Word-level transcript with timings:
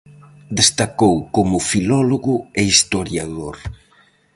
Destacou 0.59 1.15
como 1.35 1.65
filólogo 1.71 2.35
e 2.59 2.61
historiador. 2.73 3.55